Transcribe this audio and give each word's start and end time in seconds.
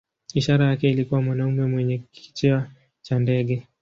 Ishara 0.35 0.65
yake 0.67 0.89
ilikuwa 0.89 1.21
mwanamume 1.21 1.65
mwenye 1.65 1.97
kichwa 2.11 2.71
cha 3.01 3.19
ndege. 3.19 3.67